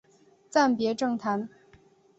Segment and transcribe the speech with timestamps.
[0.49, 1.47] 暂别政坛。